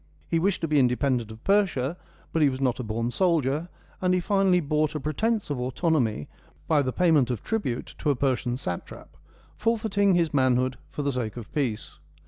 He 0.27 0.39
wished 0.39 0.61
to 0.61 0.67
be 0.67 0.79
independent 0.79 1.29
of 1.29 1.43
Persia; 1.43 1.95
but 2.33 2.41
he 2.41 2.49
was 2.49 2.59
not 2.59 2.79
a 2.79 2.83
born 2.83 3.11
soldier, 3.11 3.69
and 4.01 4.15
he 4.15 4.19
finally 4.19 4.59
bought 4.59 4.95
a 4.95 4.99
pretence 4.99 5.51
of 5.51 5.59
autonomy 5.61 6.27
by 6.67 6.81
the 6.81 6.91
pay 6.91 7.11
ment 7.11 7.29
of 7.29 7.43
tribute 7.43 7.93
to 7.99 8.09
a 8.09 8.15
Persian 8.15 8.57
satrap, 8.57 9.15
forfeiting 9.57 10.15
his 10.15 10.33
manhood 10.33 10.79
for 10.89 11.03
the 11.03 11.11
sake 11.11 11.37
of 11.37 11.53
peace. 11.53 11.99